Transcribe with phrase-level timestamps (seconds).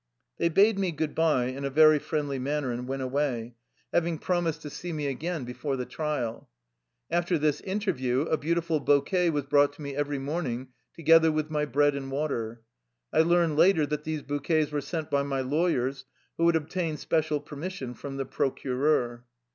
[0.39, 3.53] They bade me good by in a very friendly man ner and went away,
[3.93, 6.25] having promised to see me 79 THE LIFE STORY OF A RUSSIAN EXILE again before
[6.25, 6.49] the triaL
[7.19, 11.65] After this interview a beautiful bouquet was brought to me every morning, together with my
[11.65, 12.63] bread and water.
[13.13, 16.05] I learned later that these bouquets were sent by my lawyers,
[16.37, 19.25] who had obtained special permission from the procureur.